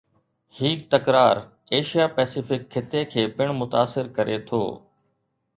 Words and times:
هي 0.59 0.69
تڪرار 0.93 1.35
ايشيا-پئسفڪ 1.79 2.63
خطي 2.73 3.05
کي 3.13 3.29
پڻ 3.37 3.55
متاثر 3.61 4.13
ڪري 4.17 4.43
ٿو 4.49 4.63